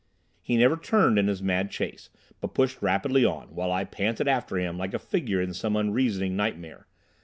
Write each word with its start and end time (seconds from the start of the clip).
He 0.41 0.57
never 0.57 0.77
turned 0.77 1.19
in 1.19 1.27
his 1.27 1.43
mad 1.43 1.69
chase, 1.69 2.09
but 2.39 2.55
pushed 2.55 2.81
rapidly 2.81 3.23
on, 3.23 3.53
while 3.53 3.71
I 3.71 3.83
panted 3.83 4.27
after 4.27 4.55
him 4.57 4.75
like 4.75 4.95
a 4.95 4.97
figure 4.97 5.43
in 5.43 5.53
some 5.53 5.75
unreasoning 5.75 6.35
nightmare. 6.35 6.87